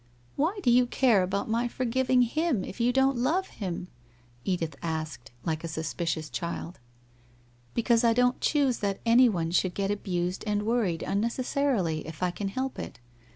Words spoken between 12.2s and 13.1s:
I can help it.